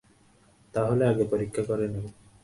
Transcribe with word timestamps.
তাহলে, 0.73 1.03
আগে 1.07 1.23
পরীক্ষা 1.23 1.63
করে 1.63 1.85
নেবো। 1.87 2.09